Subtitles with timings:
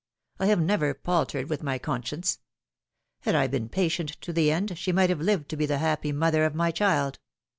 [0.39, 2.39] I have never paltered with my con science.
[3.19, 6.11] Had I been patient to the end, she might have lived to be the happy
[6.11, 7.19] mother of my child.